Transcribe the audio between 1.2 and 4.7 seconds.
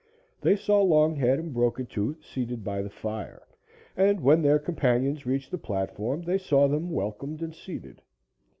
and Broken Tooth seated by the fire, and, when their